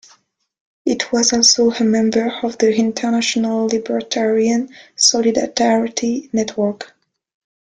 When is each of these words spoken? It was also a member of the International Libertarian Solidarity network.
It 0.83 1.11
was 1.11 1.31
also 1.31 1.69
a 1.69 1.83
member 1.83 2.33
of 2.41 2.57
the 2.57 2.73
International 2.75 3.67
Libertarian 3.67 4.69
Solidarity 4.95 6.27
network. 6.33 6.95